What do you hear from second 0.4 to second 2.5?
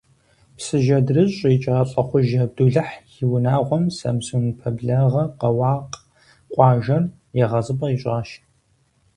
Псыжь адрыщӀ икӀа ЛӀыхужь